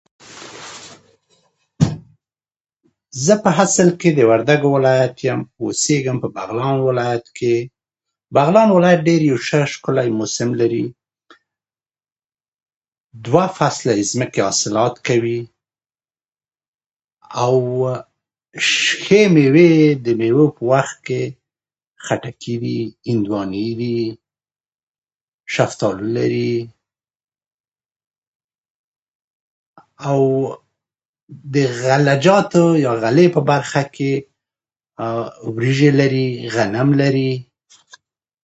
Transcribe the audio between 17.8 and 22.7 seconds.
او ښې مېوې یې د مېوو په وخت کې خټکي